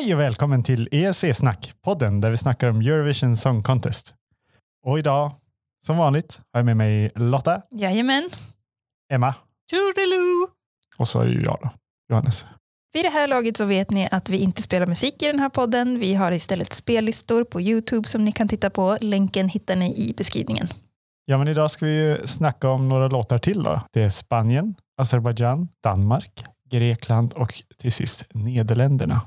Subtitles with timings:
[0.00, 4.14] Hej och välkommen till ESC-snack, podden där vi snackar om Eurovision Song Contest.
[4.86, 5.32] Och idag,
[5.86, 8.30] som vanligt, har jag med mig Lotta, Jajamän.
[9.12, 9.34] Emma
[9.70, 10.48] Toodaloo!
[10.98, 11.70] och så är det ju jag då,
[12.10, 12.46] Johannes.
[12.92, 15.48] Vid det här laget så vet ni att vi inte spelar musik i den här
[15.48, 15.98] podden.
[15.98, 18.98] Vi har istället spellistor på Youtube som ni kan titta på.
[19.00, 20.68] Länken hittar ni i beskrivningen.
[21.24, 23.82] Ja, men idag ska vi ju snacka om några låtar till då.
[23.92, 29.20] Det är Spanien, Azerbajdzjan, Danmark, Grekland och till sist Nederländerna.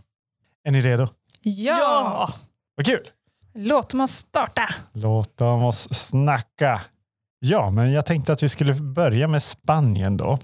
[0.63, 1.07] Är ni redo?
[1.41, 2.33] Ja!
[2.75, 3.09] Vad kul!
[3.53, 4.69] Låt oss starta.
[4.93, 6.81] Låt oss snacka.
[7.39, 10.39] Ja, men jag tänkte att vi skulle börja med Spanien då.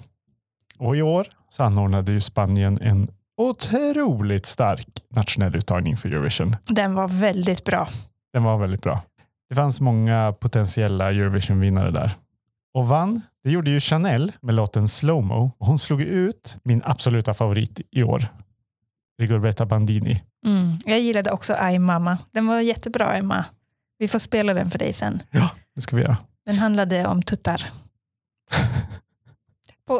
[0.78, 6.56] Och i år så anordnade ju Spanien en otroligt stark nationell uttagning för Eurovision.
[6.66, 7.88] Den var väldigt bra.
[8.34, 9.02] Den var väldigt bra.
[9.50, 12.12] Det fanns många potentiella Eurovision-vinnare där.
[12.74, 15.52] Och vann, det gjorde ju Chanel med låten Slowmo.
[15.60, 18.26] Hon slog ut min absoluta favorit i år,
[19.20, 20.24] Rigoberta Bandini.
[20.46, 20.78] Mm.
[20.86, 22.18] Jag gillade också I Mamma.
[22.32, 23.46] Den var jättebra Emma.
[23.98, 25.24] Vi får spela den för dig sen.
[25.32, 26.18] Ja, det ska vi göra.
[26.46, 27.66] Den handlade om tuttar.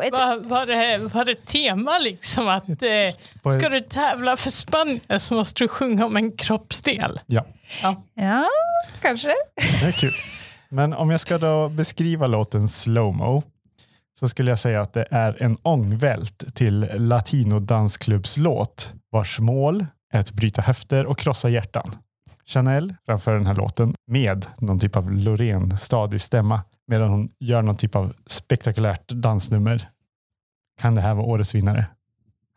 [0.04, 0.12] Ett...
[0.14, 5.36] Var, var, det, var det tema liksom att eh, ska du tävla för Spanien så
[5.36, 7.20] måste du sjunga om en kroppsdel?
[7.26, 7.46] Ja,
[8.14, 8.46] Ja,
[9.02, 9.34] kanske.
[9.82, 10.12] det är kul.
[10.70, 13.44] Men om jag ska då beskriva låten Slowmo
[14.20, 20.20] så skulle jag säga att det är en ångvält till Latino dansklubbslåt vars mål är
[20.20, 21.96] att bryta höfter och krossa hjärtan.
[22.46, 27.78] Chanel framför den här låten med någon typ av Loreen-stadig stämma medan hon gör någon
[27.78, 29.90] typ av spektakulärt dansnummer.
[30.82, 31.86] Kan det här vara årets vinnare?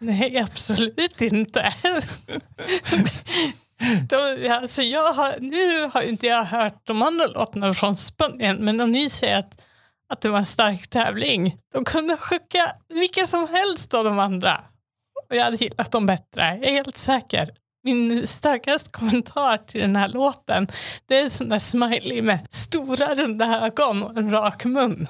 [0.00, 1.75] Nej, absolut inte.
[4.08, 8.80] De, alltså jag har, nu har inte jag hört de andra låtarna från Spanien, men
[8.80, 9.62] om ni säger att,
[10.08, 14.61] att det var en stark tävling, de kunde skicka vilka som helst av de andra.
[15.33, 17.51] Och jag hade gillat dem bättre, jag är helt säker.
[17.85, 20.69] Min starkaste kommentar till den här låten,
[21.07, 25.09] det är en sån där smiley med stora runda ögon och en rak mun.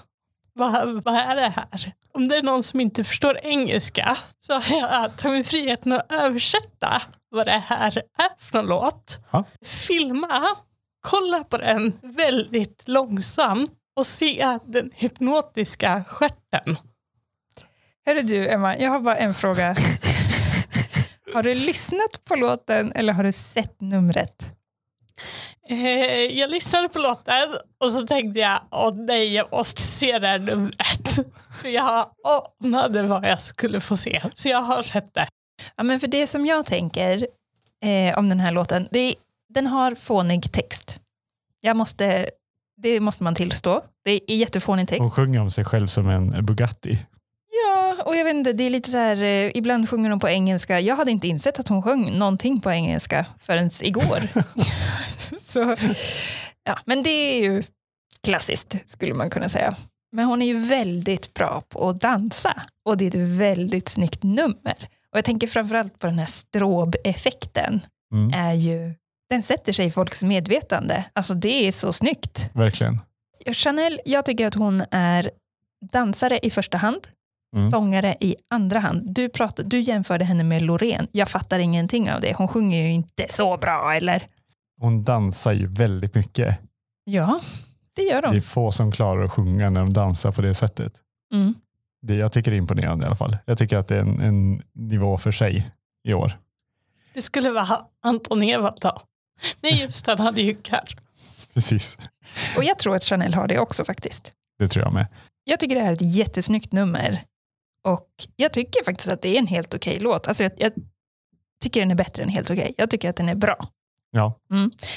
[0.55, 1.93] Vad, vad är det här?
[2.15, 7.03] Om det är någon som inte förstår engelska så har jag tagit friheten att översätta
[7.31, 9.21] vad det här är för en låt.
[9.31, 9.45] Ja.
[9.65, 10.43] Filma,
[11.01, 16.77] kolla på den väldigt långsamt och se den hypnotiska stjärten.
[18.07, 19.75] Hörru du Emma, jag har bara en fråga.
[21.35, 24.53] har du lyssnat på låten eller har du sett numret?
[25.69, 27.49] Eh, jag lyssnade på låten
[27.81, 31.27] och så tänkte jag, åh nej, jag måste se det här numret.
[31.63, 32.07] För jag
[32.65, 34.23] anade vad jag skulle få se.
[34.35, 35.27] Så jag har sett det.
[35.77, 37.27] Ja, men för det som jag tänker
[37.85, 39.15] eh, om den här låten, det är,
[39.55, 41.01] den har fånig text.
[41.61, 42.31] Jag måste,
[42.83, 43.81] det måste man tillstå.
[44.05, 45.01] Det är jättefånig text.
[45.01, 46.99] Hon sjunger om sig själv som en Bugatti.
[48.03, 50.81] Och jag vet inte, det är lite så här, eh, ibland sjunger hon på engelska.
[50.81, 54.29] Jag hade inte insett att hon sjöng någonting på engelska förrän igår.
[55.41, 55.77] så,
[56.65, 57.63] ja, men det är ju
[58.23, 59.77] klassiskt skulle man kunna säga.
[60.13, 64.23] Men hon är ju väldigt bra på att dansa och det är ett väldigt snyggt
[64.23, 64.89] nummer.
[65.13, 67.81] Och jag tänker framförallt på den här strobeffekten.
[68.15, 68.95] Mm, Är ju,
[69.31, 71.05] den sätter sig i folks medvetande.
[71.13, 72.51] Alltså det är så snyggt.
[72.53, 73.01] verkligen.
[73.53, 75.31] Chanel, jag tycker att hon är
[75.93, 77.09] dansare i första hand,
[77.57, 77.71] Mm.
[77.71, 79.15] sångare i andra hand.
[79.15, 81.07] Du, pratade, du jämförde henne med Loreen.
[81.13, 82.37] Jag fattar ingenting av det.
[82.37, 84.23] Hon sjunger ju inte så bra, eller?
[84.81, 86.59] Hon dansar ju väldigt mycket.
[87.05, 87.41] Ja,
[87.97, 88.41] det gör Det är hon.
[88.41, 90.93] få som klarar att sjunga när de dansar på det sättet.
[91.35, 91.55] Mm.
[92.03, 93.37] Det, jag tycker är imponerande i alla fall.
[93.45, 95.71] Jag tycker att det är en, en nivå för sig
[96.09, 96.39] i år.
[97.15, 99.03] Det skulle vara Anton Ewald då.
[99.61, 100.89] Nej just han hade ju kar.
[101.55, 101.99] Precis,
[102.57, 104.33] Och jag tror att Chanel har det också faktiskt.
[104.59, 105.07] det tror jag med.
[105.45, 107.21] Jag tycker det här är ett jättesnyggt nummer.
[107.85, 110.29] Och jag tycker faktiskt att det är en helt okej låt.
[110.29, 110.73] Alltså jag, jag
[111.63, 112.75] tycker den är bättre än helt okej.
[112.77, 113.57] Jag tycker att den är bra.
[114.15, 114.39] Ja,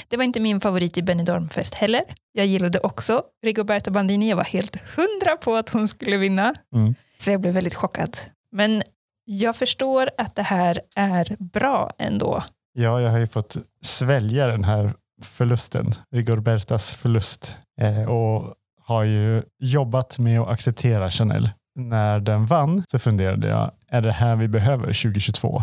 [0.08, 2.02] Det var inte min favorit i Benidorm-fest heller.
[2.32, 4.28] Jag gillade också Rigoberta Bandini.
[4.28, 6.54] Jag var helt hundra på att hon skulle vinna.
[6.74, 6.94] Mm.
[7.18, 8.18] Så jag blev väldigt chockad.
[8.52, 8.82] Men
[9.24, 12.44] jag förstår att det här är bra ändå.
[12.72, 14.92] ja jag har ju fått svälja den här
[15.22, 17.56] förlusten, Rigobertas förlust.
[17.80, 21.50] Eh, och har ju jobbat med att acceptera Chanel.
[21.76, 25.62] När den vann så funderade jag, är det här vi behöver 2022?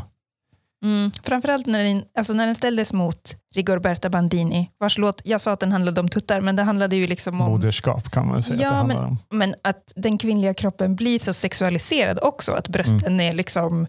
[0.84, 1.12] Mm.
[1.24, 5.60] Framförallt när den, alltså när den ställdes mot Rigoberta Bandini, vars låt, jag sa att
[5.60, 8.68] den handlade om tuttar, men det handlade ju liksom om Moderskap kan man säga Ja,
[8.68, 9.18] att det handlar men- om.
[9.38, 13.20] men att den kvinnliga kroppen blir så sexualiserad också, att brösten Mm.
[13.20, 13.88] är liksom,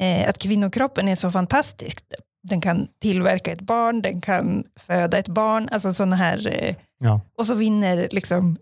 [0.00, 1.98] eh, att kvinnokroppen är så fantastisk.
[2.42, 7.20] Den kan tillverka ett barn, den kan föda ett barn, alltså sådana här, eh, Ja.
[7.38, 8.56] och så vinner liksom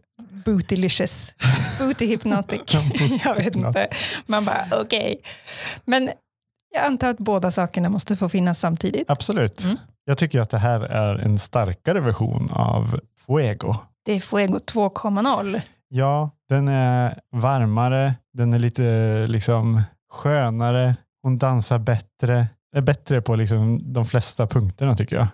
[0.45, 1.35] bootylicious,
[1.79, 2.61] booty hypnotic.
[2.75, 3.89] Booty jag vet inte.
[4.27, 5.21] Man bara okej.
[5.85, 6.11] Men
[6.75, 9.11] Jag antar att båda sakerna måste få finnas samtidigt.
[9.11, 9.65] Absolut.
[9.65, 9.77] Mm.
[10.05, 13.75] Jag tycker att det här är en starkare version av Fuego.
[14.05, 15.61] Det är Fuego 2.0.
[15.89, 18.83] Ja, den är varmare, den är lite
[19.27, 22.47] liksom skönare, hon dansar bättre,
[22.77, 25.27] är bättre på liksom de flesta punkterna tycker jag.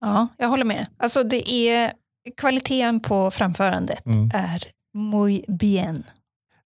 [0.00, 0.86] Ja, jag håller med.
[0.98, 1.92] Alltså det är
[2.36, 4.30] kvaliteten på framförandet Mm.
[4.34, 4.62] är
[4.94, 6.04] muy bien.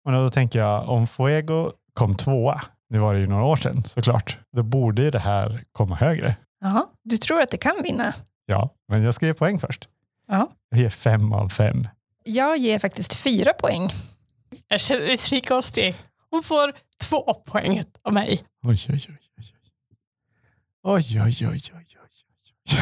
[0.05, 2.61] Och då tänker jag, om Fuego kom tvåa,
[2.91, 6.37] nu var det ju några år sedan såklart, då borde ju det här komma högre.
[6.61, 8.15] Jaha, du tror att det kan vinna?
[8.47, 9.89] Ja, men jag ska ge poäng först.
[10.29, 10.51] Ja.
[10.71, 11.89] Jag ger fem av fem.
[12.25, 13.89] Jag ger faktiskt fyra poäng.
[14.69, 15.95] Jag känner mig frikostig.
[16.31, 16.73] Hon får
[17.03, 18.45] två poäng av mig.
[18.63, 19.07] Oj, oj, oj.
[19.09, 19.55] oj, oj.
[20.83, 22.77] Oj, oj, oj, oj, oj, oj.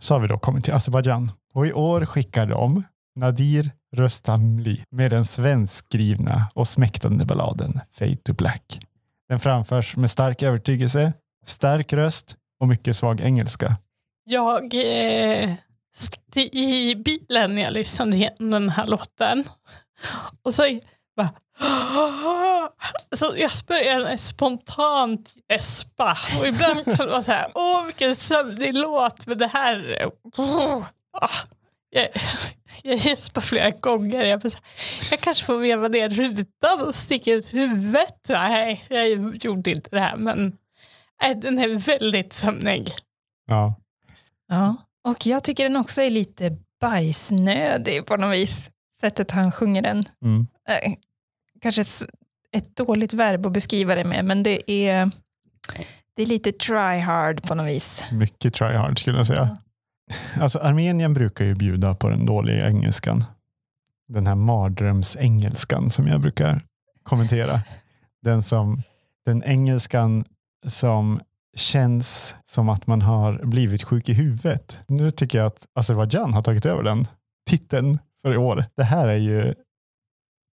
[0.00, 1.32] Så har vi då kommit till Azerbajdzjan.
[1.58, 2.84] Och i år skickar de
[3.16, 8.80] Nadir Röstamli med den svenskskrivna och smäktande balladen Fade to Black.
[9.28, 11.12] Den framförs med stark övertygelse,
[11.46, 13.76] stark röst och mycket svag engelska.
[14.24, 15.54] Jag eh,
[15.94, 19.44] satt i bilen när jag lyssnade igenom den här låten.
[20.42, 20.80] Och så
[21.16, 21.30] bara...
[23.16, 26.18] Så jag började spontant gäspa.
[26.40, 30.10] Och ibland kan det vara så här, åh vilken sömnig låt, men det här...
[31.22, 31.48] ah,
[31.90, 32.08] jag,
[32.82, 34.24] jag gäspar flera gånger.
[34.24, 34.50] Jag, bara
[35.10, 38.26] jag kanske får veva ner rutan och sticka ut huvudet.
[38.28, 40.56] Nej, jag gjorde inte det här, men
[41.22, 42.92] nej, den är väldigt sömnig.
[43.46, 43.74] Ja,
[44.48, 44.76] Ja.
[45.04, 48.70] Och jag tycker den också är lite bajsnödig på något vis.
[49.00, 50.04] Sättet han sjunger den.
[50.24, 50.46] mm.
[50.68, 50.92] Eh,
[51.62, 52.04] kanske ett,
[52.52, 55.10] ett dåligt verb att beskriva det med, men det är,
[56.16, 58.04] det är lite try hard på något vis.
[58.12, 59.56] mycket try hard skulle jag säga.
[60.40, 63.24] Alltså Armenien brukar ju bjuda på den dåliga engelskan.
[64.08, 66.62] Den här mardrömsengelskan som jag brukar
[67.02, 67.60] kommentera.
[68.22, 68.82] Den, som,
[69.26, 70.24] den engelskan
[70.66, 71.20] som
[71.56, 74.80] känns som att man har blivit sjuk i huvudet.
[74.86, 77.06] Nu tycker jag att Azerbajdzjan har tagit över den
[77.50, 78.64] titeln för i år.
[78.76, 79.54] Det här är ju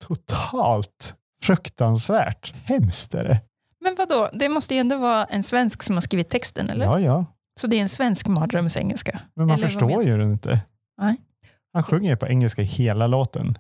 [0.07, 2.55] totalt fruktansvärt.
[2.65, 3.41] Hemskt är det.
[3.81, 4.31] Men vad då?
[4.33, 6.85] det måste ju ändå vara en svensk som har skrivit texten, eller?
[6.85, 7.25] Ja, ja.
[7.61, 9.21] Så det är en svensk mardrömsengelska?
[9.35, 10.61] Men man Eller förstår ju den inte.
[11.01, 11.17] Nej.
[11.73, 13.59] Han sjunger ju på engelska i hela låten.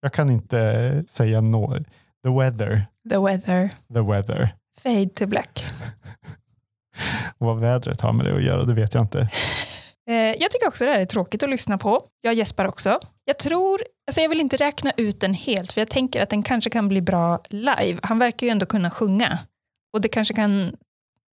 [0.00, 1.76] Jag kan inte säga no.
[2.24, 4.54] The weather, The weather, the weather.
[4.82, 5.64] fade to black.
[7.38, 9.28] Och vad vädret har med det att göra, det vet jag inte.
[10.08, 12.06] Eh, jag tycker också det här är tråkigt att lyssna på.
[12.20, 12.98] Jag gäspar också.
[13.24, 16.42] Jag tror, alltså jag vill inte räkna ut den helt, för jag tänker att den
[16.42, 17.98] kanske kan bli bra live.
[18.02, 19.38] Han verkar ju ändå kunna sjunga.
[19.92, 20.76] Och det kanske kan,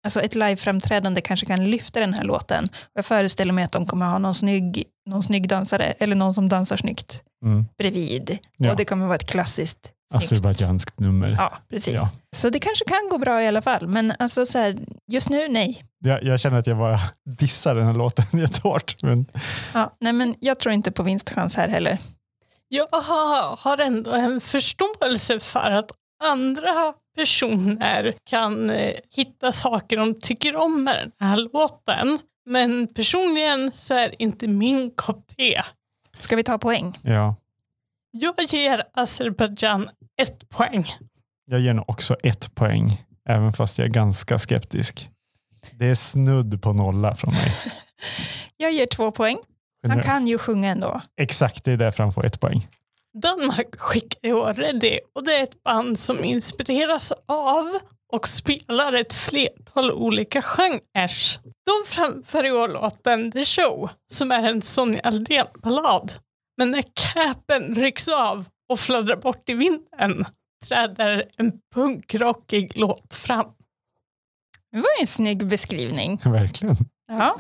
[0.07, 2.69] alltså ett liveframträdande kanske kan lyfta den här låten.
[2.95, 6.49] Jag föreställer mig att de kommer ha någon snygg, någon snygg dansare, eller någon som
[6.49, 7.65] dansar snyggt Mm.
[7.79, 8.39] bredvid.
[8.57, 8.71] Ja.
[8.71, 10.25] Och det kommer vara ett klassiskt snyggt.
[10.25, 11.29] Azerbajdzjanskt nummer.
[11.39, 11.95] Ja, precis.
[11.95, 12.11] Ja.
[12.37, 13.87] Så det kanske kan gå bra i alla fall.
[13.87, 14.79] Men alltså så här,
[15.13, 15.85] just nu, nej.
[16.05, 16.99] Jag, jag känner att jag bara
[17.39, 19.03] dissar den här låten jättehårt.
[19.03, 19.27] Men
[19.75, 21.99] Ja, nej men jag tror inte på vinstchans här heller.
[22.69, 25.91] Jag har har ändå en förståelse för att
[26.25, 32.19] andra personer kan eh, hitta saker de tycker om med den här låten.
[32.47, 35.63] Men personligen så är det inte min kopp te.
[36.19, 36.99] Ska vi ta poäng?
[37.03, 37.37] ja,
[38.11, 39.89] Jag ger Azerbajdzjan
[40.23, 40.95] ett poäng.
[41.47, 45.11] jag ger nog också ett poäng, även fast jag är ganska skeptisk.
[45.73, 47.55] Det är snudd på nolla från mig.
[48.57, 49.37] Jag ger två poäng.
[49.89, 51.01] Han kan ju sjunga ändå.
[51.21, 52.69] Exakt, det är därför han får ett poäng.
[53.23, 57.79] Danmark skickar i år Ready och det är ett band som inspireras av
[58.13, 61.41] och spelar ett flertal olika genrer.
[61.67, 66.13] De framför i år låten The Show som är en Sonja Aldén-ballad.
[66.57, 70.25] Men när capen rycks av och fladdrar bort i vinden
[70.69, 73.47] träder en punkrockig låt fram.
[74.73, 76.21] Det var ju en snygg beskrivning.
[76.25, 76.77] Verkligen.
[77.09, 77.37] Ja.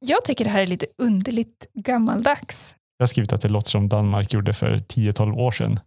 [0.00, 2.76] Jag tycker det här är lite underligt gammaldags.
[2.98, 5.80] Jag har skrivit att det låter som Danmark gjorde för 10-12 år sedan.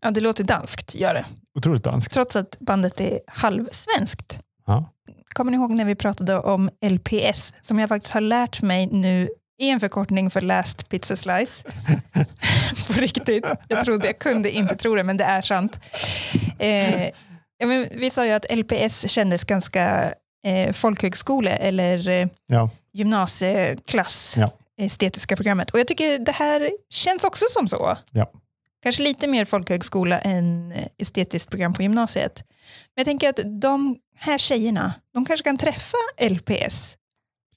[0.00, 1.24] Ja, det låter danskt, gör det.
[1.58, 2.14] Otroligt danskt.
[2.14, 4.40] Trots att bandet är halvsvenskt.
[4.66, 4.92] Ja.
[5.34, 9.28] Kommer ni ihåg när vi pratade om LPS, som jag faktiskt har lärt mig nu
[9.60, 11.64] i en förkortning för Last Pizza Slice.
[12.86, 13.44] På riktigt.
[13.68, 15.78] Jag trodde jag kunde inte tro det, men det är sant.
[16.58, 17.04] Eh,
[17.58, 20.12] ja, men vi sa ju att LPS kändes ganska
[20.46, 22.70] eh, folkhögskole eller eh, Ja.
[22.92, 24.48] gymnasieklass, Ja.
[24.78, 25.70] Estetiska programmet.
[25.70, 27.96] Och jag tycker det här känns också som så.
[28.10, 28.32] Ja.
[28.82, 32.42] Kanske lite mer folkhögskola än eh, estetiskt program på gymnasiet.
[32.96, 35.96] Men jag tänker att de här tjejerna, de kanske kan träffa
[36.30, 36.96] LPS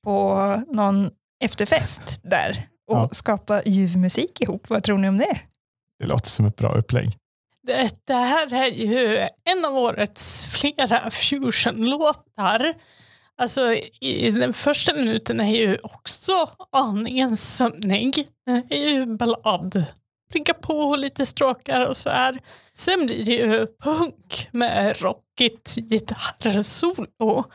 [0.04, 0.36] på
[0.68, 1.10] någon
[1.44, 3.10] efterfest där och Ja.
[3.12, 4.70] skapa ljuv musik ihop.
[4.70, 5.40] Vad tror ni om det?
[6.00, 7.18] Det låter som ett bra upplägg.
[7.68, 12.74] Det, det här är ju en av årets flera fusion-låtar.
[13.42, 16.32] Alltså, i den första minuten är ju också
[16.72, 18.28] aningen sömnig.
[18.46, 19.86] Den är ju ballad.
[20.32, 22.40] Plinka på lite stråkar och så här.
[22.74, 27.46] Sen blir det ju punk med rockigt gitarrsolo.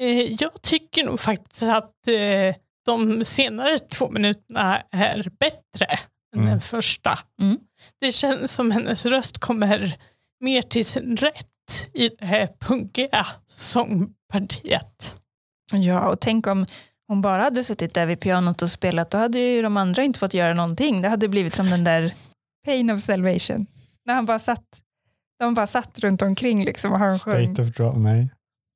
[0.00, 2.54] Eh, jag tycker nog faktiskt att eh,
[2.86, 5.86] de senare två minuterna är bättre
[6.34, 6.50] än Mm.
[6.50, 7.18] den första.
[7.40, 7.58] Mm.
[8.00, 9.96] Det känns som hennes röst kommer
[10.40, 11.46] mer till sin rätt
[11.94, 13.26] i det här punkiga
[14.30, 15.16] sångpartiet.
[15.72, 16.66] Ja, och tänk om
[17.08, 20.18] hon bara hade suttit där vid pianot och spelat, då hade ju de andra inte
[20.18, 21.00] fått göra någonting.
[21.00, 22.12] Det hade blivit som den där
[22.66, 23.66] Pain of Salvation.
[24.04, 24.64] När han bara satt,
[25.38, 27.46] de bara satt runt omkring liksom och han sjöng.
[27.46, 28.28] State of Draw, nej.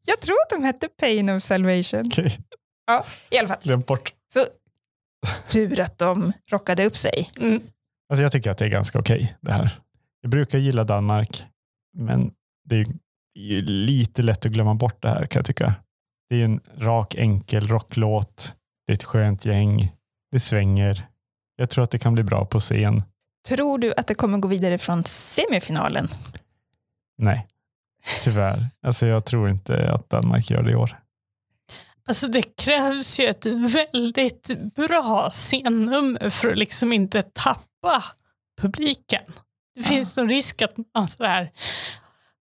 [0.07, 2.07] Jag tror att de hette Pain of Salvation.
[2.07, 2.39] Okej,
[3.31, 3.79] I alla fall.
[3.79, 4.13] bort.
[4.35, 4.45] Så
[5.49, 7.31] tur att de rockade upp sig.
[7.41, 7.63] Mm.
[8.09, 9.71] Alltså jag tycker att det är ganska okej det här.
[10.21, 11.45] Jag brukar gilla Danmark,
[11.99, 12.31] men
[12.65, 12.87] det är
[13.35, 15.75] är lite lätt att glömma bort det här kan jag tycka.
[16.31, 18.55] Det är en rak enkel rocklåt.
[18.87, 19.93] Det är ett skönt gäng.
[20.33, 21.07] Det svänger.
[21.57, 23.03] Jag tror att det kan bli bra på scen.
[23.49, 26.09] Tror du att det kommer gå vidare från semifinalen?
[27.19, 27.47] Nej,
[28.23, 28.69] tyvärr.
[28.87, 31.01] Alltså jag tror inte att Danmark gör det i år.
[32.07, 38.05] Alltså det krävs ju ett väldigt bra scennummer för att liksom inte tappa
[38.61, 39.23] publiken.
[39.75, 41.53] Det finns någon risk att man sådär,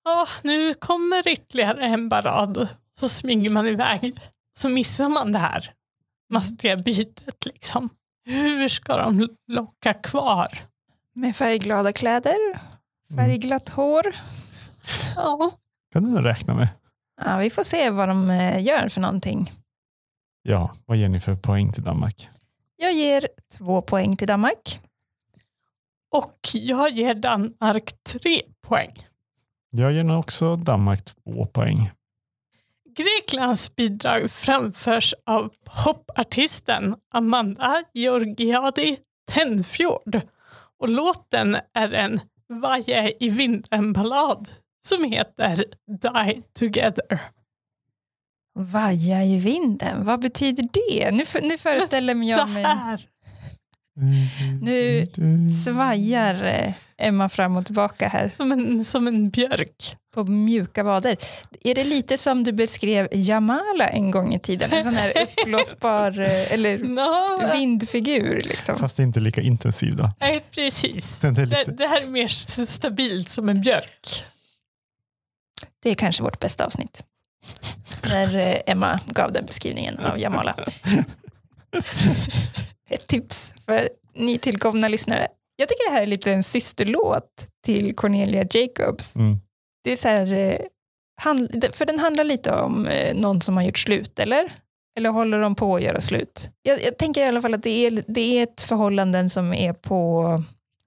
[0.07, 4.19] ja nu kommer ytterligare en barad, så smyger man iväg.
[4.57, 5.73] Så missar man det här
[6.29, 7.89] mastiga bytet liksom.
[8.25, 10.47] Hur ska de locka kvar?
[11.13, 12.37] Med färgglada kläder,
[13.15, 14.15] färgglatt hår.
[15.15, 15.51] Ja,
[15.93, 16.67] kan du räkna med.
[17.25, 19.51] Ja, vi får se vad de eh, gör för någonting.
[20.41, 22.29] Ja, vad ger ni för poäng till Danmark?
[22.77, 24.79] Jag ger två poäng till Danmark.
[26.11, 29.06] och jag ger Danmark tre poäng.
[29.77, 31.91] Jag ger nog också Danmark två poäng.
[32.95, 35.49] Greklands bidrag framförs av
[35.83, 38.97] popartisten Amanda Georgiadi
[39.31, 40.21] Tenfjord
[40.79, 42.19] och låten är en
[42.49, 44.49] Vaje i vinden-ballad
[44.85, 45.65] som heter
[46.01, 47.21] Die Together.
[48.59, 51.11] Vaja i vinden, vad betyder det?
[51.11, 52.63] Nu, nu föreställer Så jag mig...
[52.63, 53.07] här.
[54.61, 55.07] Nu
[55.65, 59.95] Svajar eh, Emma fram och tillbaka här Som en, som en björk.
[60.13, 61.17] på mjuka vader.
[61.63, 64.73] Är det lite som du beskrev Jamala en gång i tiden?
[64.73, 68.77] En sån här uppblåsbar eh, eller No, vindfigur liksom.
[68.77, 70.11] Fast inte lika intensiv då.
[70.19, 71.23] nej, precis.
[71.23, 72.27] Är Det, lite- det här är mer
[72.65, 74.23] stabilt som en björk.
[75.83, 77.03] Det är kanske vårt bästa avsnitt.
[78.11, 80.55] När eh, Emma gav den beskrivningen av Jamala.
[82.89, 85.27] Ett tips för nytillkomna lyssnare.
[85.55, 89.15] Jag tycker det här är lite en systerlåt till Cornelia Jacobs.
[89.15, 89.37] Mm.
[89.83, 93.77] Det är så här, eh, för den handlar lite om eh, någon som har gjort
[93.77, 94.53] slut, eller?
[94.97, 96.49] Eller håller de på att göra slut?
[96.61, 99.73] Jag, jag tänker i alla fall att det är, det är ett förhållande som är
[99.73, 100.23] på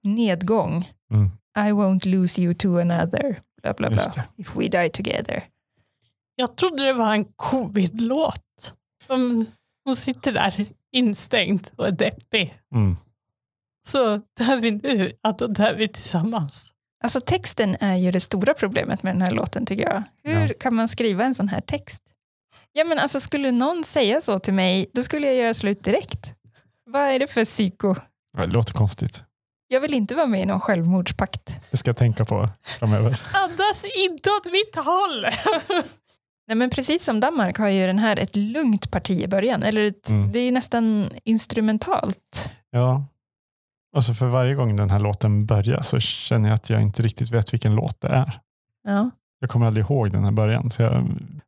[0.03, 0.89] nedgång.
[1.13, 1.25] Mm.
[1.67, 3.39] I won't lose you to another.
[3.61, 4.25] Bla, bla, bla.
[4.37, 5.43] If we die together.
[6.35, 8.73] Jag trodde det var en covid-låt.
[9.07, 9.45] Som-
[9.85, 12.59] Hon sitter där instängd och är deppig.
[12.75, 12.97] Mm.
[13.87, 16.73] Så dör vi nu, då dör vi tillsammans.
[17.03, 20.03] Alltså texten är ju det stora problemet med den här låten tycker jag.
[20.23, 20.53] Hur Ja.
[20.59, 22.03] kan man skriva en sån här text?
[22.71, 26.33] Ja men alltså skulle någon säga så till mig, då skulle jag göra slut direkt.
[26.85, 27.95] Vad är det för psyko?
[28.37, 29.23] Ja, Det låter konstigt.
[29.67, 31.55] Jag vill inte vara med i någon självmordspakt.
[31.71, 33.21] Det ska jag tänka på framöver.
[33.33, 35.25] Andas inte åt mitt håll!
[36.47, 39.63] Nej, men precis som Danmark har ju den här ett lugnt parti i början.
[39.63, 40.31] Eller ett, Mm.
[40.31, 42.51] Det är nästan instrumentalt.
[42.71, 43.05] Ja.
[43.95, 47.31] Alltså för varje gång den här låten börjar så känner jag att jag inte riktigt
[47.31, 48.39] vet vilken låt det är.
[48.83, 49.09] Ja.
[49.39, 50.71] Jag kommer aldrig ihåg den här början.
[50.71, 51.07] Så jag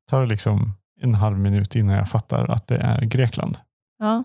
[0.10, 3.58] tar liksom en halv minut innan jag fattar att det är Grekland.
[4.00, 4.24] Ja.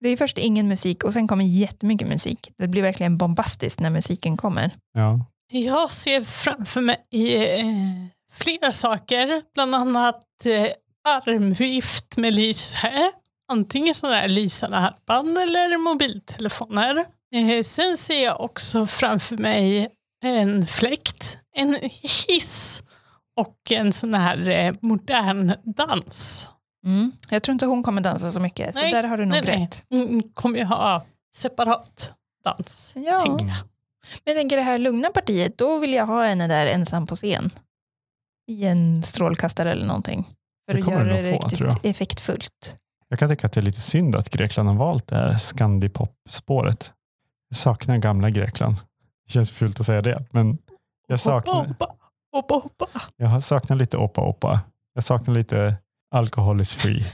[0.00, 2.52] Det är först ingen musik och sen kommer jättemycket musik.
[2.58, 4.70] Det blir verkligen bombastiskt när musiken kommer.
[4.92, 5.20] Ja.
[5.52, 7.66] Jag ser framför mig eh,
[8.38, 10.68] flera saker, bland annat eh,
[11.08, 13.12] armvift med lyse.
[13.52, 17.04] Antingen sådana här lysande halsband eller mobiltelefoner.
[17.34, 19.88] Eh, sen ser jag också framför mig
[20.24, 21.78] en fläkt, en
[22.28, 22.82] hiss
[23.36, 26.48] och en sån här eh, modern dans.
[26.86, 27.12] Mm.
[27.30, 29.42] Jag tror inte hon kommer dansa så mycket, så Nej, där har du nog nej,
[29.46, 29.60] nej.
[29.60, 29.84] rätt.
[29.90, 31.02] Mm, kommer jag ha
[31.36, 32.12] separat
[32.44, 32.92] dans.
[32.96, 33.24] Ja.
[33.24, 33.56] tänker jag.
[34.24, 37.16] Men jag tänker det här lugna partiet, då vill jag ha henne där ensam på
[37.16, 37.50] scen.
[38.46, 40.28] I en strålkastare eller någonting.
[40.70, 42.76] För Det att göra det få, riktigt effektfullt.
[43.08, 46.92] Jag kan tycka att det är lite synd att Grekland har valt det här Scandipop-spåret.
[47.48, 48.76] Jag saknar gamla Grekland.
[49.26, 50.58] Det känns fult att säga det, men
[51.08, 51.88] Jag saknar, Hoppa,
[52.32, 52.88] hoppa, hoppa.
[53.16, 54.60] jag saknar lite Oppa Oppa.
[54.94, 55.74] Jag saknar lite
[56.10, 57.06] Alcohol is free.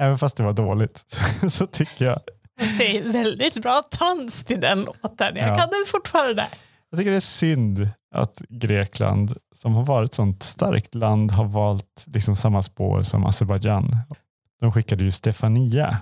[0.00, 1.04] Även fast det var dåligt
[1.48, 2.20] så, tycker jag
[2.78, 5.36] det är väldigt bra tans till den låten.
[5.36, 5.56] Jag Ja.
[5.56, 6.46] kan den fortfarande.
[6.94, 11.44] Jag tycker det är synd att Grekland, som har varit ett sånt starkt land, har
[11.44, 13.96] valt liksom samma spår som Azerbajdzjan.
[14.60, 15.98] De skickade ju Stefania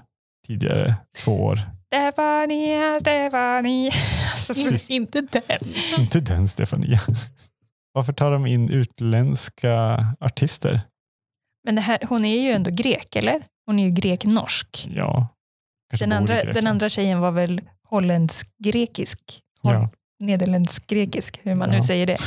[0.47, 1.61] tidigare, två år.
[1.87, 3.93] Stefania, Stefania.
[4.33, 5.73] Alltså, inte den.
[5.99, 7.01] Inte den Stefania.
[7.93, 10.81] Varför tar de in utländska artister?
[11.65, 13.43] men det här, hon är ju ändå grek, eller?
[13.67, 14.89] Hon är ju grek-norsk.
[14.95, 15.29] Ja,
[15.99, 19.41] Den andra, den andra tjejen var väl holländsk-grekisk?
[19.63, 19.91] Ja.
[20.23, 21.77] Nederländsk-grekisk, hur man Ja.
[21.77, 22.17] nu säger det.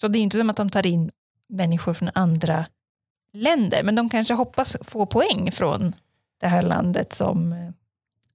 [0.00, 1.10] Så det är inte som att de tar in
[1.48, 2.66] människor från andra
[3.32, 5.92] länder, men de kanske hoppas få poäng från
[6.40, 7.70] det här landet som eh,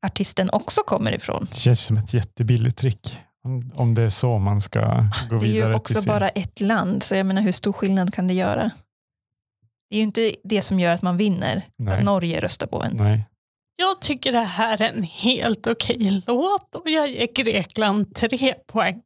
[0.01, 1.47] artisten också kommer ifrån.
[1.51, 3.17] Det känns som ett jättebilligt trick.
[3.73, 4.79] Om, det är så man ska
[5.29, 7.73] gå Det är vidare ju också sin- bara ett land, så jag menar hur stor
[7.73, 8.71] skillnad kan det göra?
[9.89, 11.97] Det är ju inte det som gör att man vinner, Nej.
[11.97, 12.95] att Norge röstar på en.
[12.97, 13.25] Nej.
[13.81, 19.01] Jag tycker det här är en helt okej låt och jag ger Grekland tre poäng.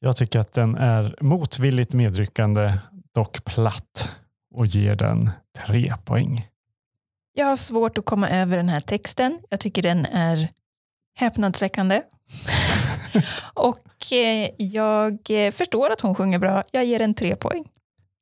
[0.00, 2.72] Jag tycker att den är motvilligt medryckande,
[3.14, 4.16] dock platt
[4.54, 5.30] och ger den
[5.66, 6.46] tre poäng.
[7.32, 9.40] Jag har svårt att komma över den här texten.
[9.50, 10.48] Jag tycker den är
[11.18, 12.02] häpnadsväckande.
[13.54, 16.62] och eh, jag eh, förstår att hon sjunger bra.
[16.72, 17.64] Jag ger den tre poäng.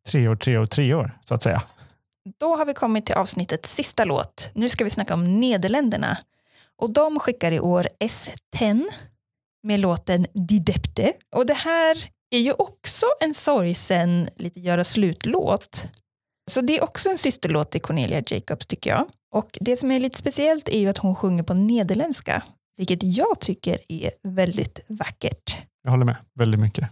[0.08, 1.62] Tre år, tre år, tre år så att säga.
[2.38, 4.50] Då har vi kommit till avsnittets sista låt.
[4.54, 6.18] Nu ska vi snacka om Nederländerna.
[6.76, 8.84] Och de skickar i år S10
[9.62, 11.12] med låten Die Depte.
[11.34, 11.96] Och det här
[12.30, 15.88] är ju också en sorgsen, lite göra slut-låt.
[16.50, 19.04] Så det är också en systerlåt till Cornelia Jacobs tycker jag.
[19.34, 22.42] Och det som är lite speciellt är ju att hon sjunger på nederländska,
[22.76, 25.58] vilket jag tycker är väldigt vackert.
[25.82, 26.88] Jag håller med väldigt mycket.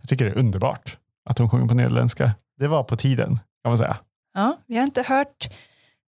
[0.00, 0.98] Jag tycker det är underbart
[1.30, 2.32] att hon sjunger på nederländska.
[2.58, 3.96] Det var på tiden kan man säga.
[4.36, 5.48] Ja, vi har inte hört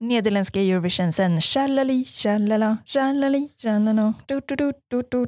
[0.01, 5.27] nederländska Eurovision sen Shalali, shalala, shalali, shalala, du, du, du, du, du.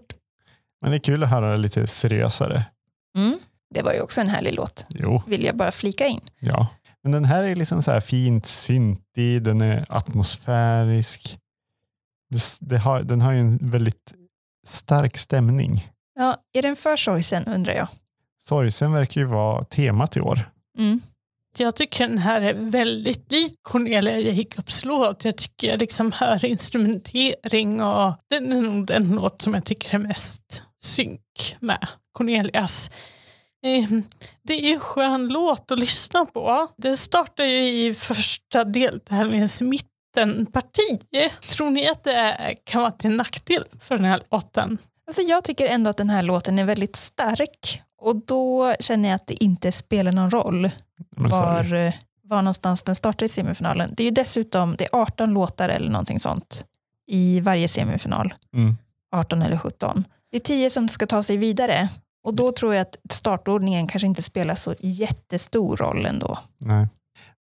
[0.80, 2.64] Men det är kul att höra det lite seriösare.
[3.16, 3.38] Mm.
[3.74, 6.20] Det var ju också en härlig låt, Jo, vill jag bara flika in.
[6.38, 6.66] ja.
[7.02, 11.38] Men den här är liksom så här fint syntig, den är atmosfärisk.
[12.30, 14.14] Det, det har, den har ju en väldigt
[14.66, 15.88] stark stämning.
[16.14, 17.88] Ja, är den för sorgsen undrar jag.
[18.38, 20.50] Sorgsen verkar ju vara temat i år.
[20.78, 21.00] Mm.
[21.58, 25.24] Jag tycker den här är väldigt lik Cornelia Jacobs låt.
[25.24, 29.94] Jag tycker jag liksom hör instrumentering och den är nog den låt som jag tycker
[29.94, 32.90] är mest synk med Cornelias.
[33.62, 34.02] Ehm,
[34.42, 36.68] det är en skön låt att lyssna på.
[36.76, 41.00] Den startar ju i första deltävlingens mittenparti.
[41.50, 44.78] Tror ni att det kan vara till nackdel för den här låten?
[45.06, 49.16] Alltså jag tycker ändå att den här låten är väldigt stark och då känner jag
[49.16, 50.70] att det inte spelar någon roll
[51.16, 53.94] var, var någonstans den startar i semifinalen.
[53.96, 56.66] Det är ju dessutom det är 18 låtar eller någonting sånt
[57.06, 58.34] i varje semifinal.
[58.54, 58.76] Mm.
[59.16, 60.04] 18 eller 17.
[60.30, 61.88] Det är 10 som ska ta sig vidare
[62.24, 66.38] och då tror jag att startordningen kanske inte spelar så jättestor roll ändå.
[66.58, 66.88] Nej.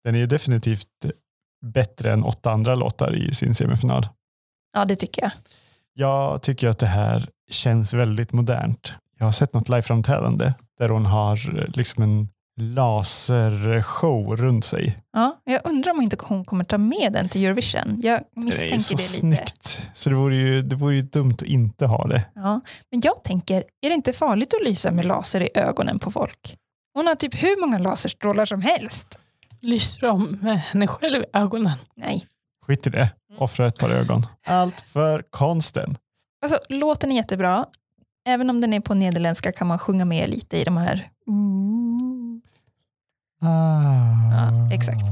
[0.05, 0.87] Den är ju definitivt
[1.67, 4.09] bättre än åtta andra låtar i sin semifinal.
[4.73, 5.31] Ja, det tycker jag.
[5.95, 8.93] Jag tycker att det här känns väldigt modernt.
[9.19, 12.29] Jag har sett något liveframträdande där hon har eh, liksom en
[12.61, 14.99] lasershow runt sig.
[15.13, 18.01] Ja, jag undrar om inte hon kommer ta med den till Eurovision.
[18.03, 19.13] Jag Det misstänker är så det lite.
[19.19, 19.91] snyggt.
[19.95, 22.25] Så det vore, ju, det vore ju dumt att inte ha det.
[22.35, 26.11] Ja, men jag tänker, är det inte farligt att lysa med laser i ögonen på
[26.11, 26.57] folk?
[26.95, 29.21] Hon har typ hur många laserstrålar som helst.
[29.61, 31.79] Lyser om med henne själv i ögonen.
[31.97, 32.27] Nej.
[32.67, 33.11] Skit i det.
[33.39, 34.27] Offra ett par ögon.
[34.47, 35.97] Allt för konsten.
[36.43, 37.67] Alltså, låten är jättebra.
[38.29, 41.11] Även om den är på nederländska kan man sjunga med lite i de här.
[43.43, 44.09] Ah.
[44.33, 45.03] Ja, exakt.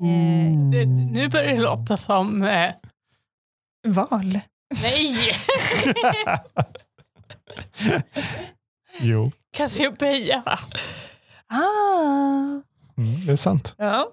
[0.00, 0.70] Mm.
[0.70, 2.42] Det, nu börjar det låta som...
[2.42, 2.70] Eh,
[3.86, 4.40] Val.
[4.82, 5.16] nej!
[9.00, 10.42] jo, Cassiopeia.
[11.46, 12.62] Ah.
[12.96, 13.74] mm, det är sant.
[13.78, 14.08] Ja.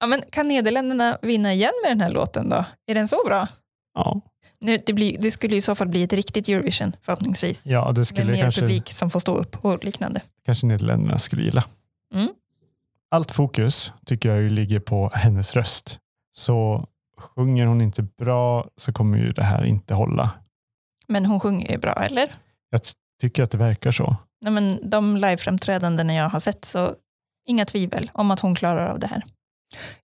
[0.00, 0.06] ja.
[0.06, 2.64] men kan Nederländerna vinna igen med den här låten då?
[2.86, 3.48] Är den så bra?
[3.94, 4.20] Ja,
[4.60, 7.66] Nu, det, blir, det skulle i så fall bli ett riktigt Eurovision förhoppningsvis.
[7.66, 10.20] ja det Med skulle mer kanske, publik som får stå upp och liknande.
[10.44, 11.64] kanske Nederländerna skulle gilla.
[12.14, 12.28] Mm.
[13.10, 15.98] Allt fokus tycker jag ligger på hennes röst.
[16.36, 16.88] Så
[17.18, 20.30] sjunger hon inte bra så kommer ju det här inte hålla.
[21.08, 22.32] Men hon sjunger ju bra, eller?
[22.70, 22.80] Jag
[23.20, 24.16] tycker att det verkar så.
[24.40, 26.94] Nej, men de liveframträdanden jag har sett så
[27.46, 29.22] inga tvivel om att hon klarar av det här.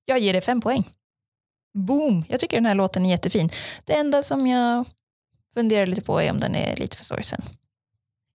[0.04, 0.88] Jag ger det fem poäng.
[1.74, 2.24] Boom!
[2.28, 3.50] Jag tycker den här låten är jättefin.
[3.84, 4.86] Det enda som jag
[5.54, 7.42] funderar lite på är om den är lite för sorgsen.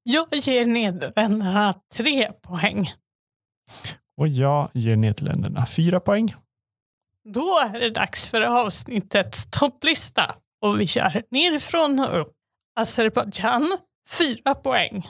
[0.03, 2.93] Jag ger Nederländerna tre poäng.
[4.17, 6.35] Och jag ger Nederländerna fyra poäng.
[7.23, 10.35] Då är det dags för avsnittets topplista.
[10.61, 12.33] Och vi kör nerifrån och upp.
[12.75, 13.77] Azerbajdzjan
[14.09, 15.07] 4 poäng.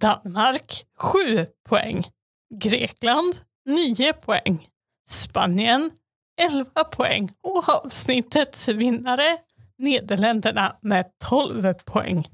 [0.00, 2.10] Danmark 7 poäng.
[2.54, 3.34] Grekland
[3.66, 4.68] 9 poäng.
[5.08, 5.90] Spanien
[6.38, 7.30] 11 poäng.
[7.42, 9.38] Och avsnittets vinnare
[9.78, 12.28] Nederländerna med 12 poäng.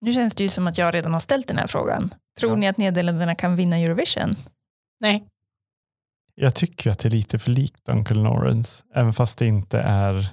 [0.00, 2.14] Nu känns det ju som att jag redan har ställt den här frågan.
[2.40, 2.56] Tror Ja.
[2.56, 4.34] ni att Nederländerna kan vinna Eurovision?
[5.00, 5.24] Nej,
[6.34, 8.84] Jag tycker att det är lite för likt Uncle Lawrence.
[8.94, 10.26] Även fast det inte är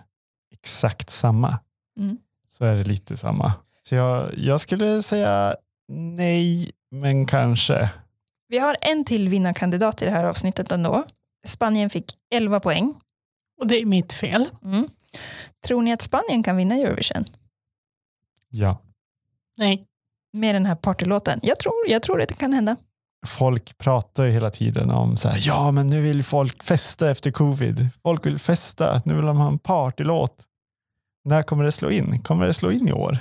[0.54, 1.60] exakt samma.
[2.00, 2.18] Mm.
[2.48, 3.54] Så är det lite samma.
[3.84, 5.56] Så jag, jag skulle säga
[5.92, 7.90] nej, men kanske.
[8.48, 11.04] Vi har en till vinnarkandidat i det här avsnittet ändå.
[11.48, 12.94] Spanien fick 11 poäng.
[13.60, 14.50] och det är mitt fel.
[14.64, 14.88] Mm.
[15.68, 17.26] Tror ni att Spanien kan vinna Eurovision
[18.50, 18.82] Ja.
[19.58, 19.86] Nej.
[20.34, 21.40] med den här partylåten?
[21.44, 22.76] Jag tror, jag tror att det kan hända.
[23.28, 27.32] Folk pratar ju hela tiden om så här, ja men nu vill folk festa efter
[27.32, 27.88] covid.
[28.04, 30.44] Folk vill festa, nu vill de ha en partylåt.
[31.26, 32.22] När kommer det slå in?
[32.24, 33.18] Kommer det slå in i år?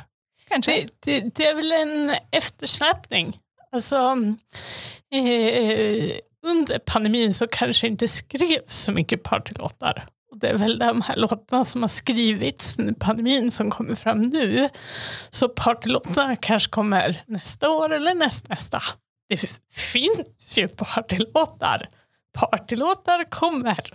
[0.49, 0.73] Kanske.
[0.73, 0.89] Det,
[1.21, 3.39] det, det är väl en eftersläpning.
[3.73, 3.97] Alltså,
[5.13, 6.11] eh,
[6.47, 10.05] under pandemin så kanske inte skrevs så mycket partylåtar.
[10.31, 14.23] Och det är väl de här låtarna som har skrivits under pandemin som kommer fram
[14.23, 14.69] nu.
[15.31, 18.83] Så partylåtarna kanske kommer nästa år eller nästnästa.
[19.29, 19.37] Det
[19.73, 21.89] finns ju partylåtar.
[22.33, 23.93] Partylåtar kommer.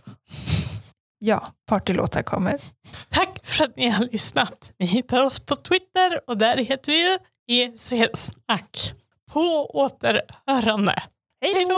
[1.19, 2.59] Ja, partylåtar kommer.
[3.09, 4.71] Tack för att ni har lyssnat.
[4.79, 7.17] Ni hittar oss på Twitter och där heter vi ju
[7.63, 8.93] EC-snack.
[9.31, 11.03] På återhörande.
[11.41, 11.75] Hej då!